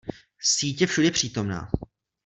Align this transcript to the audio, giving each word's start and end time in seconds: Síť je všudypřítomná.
Síť 0.39 0.81
je 0.81 0.87
všudypřítomná. 0.87 1.69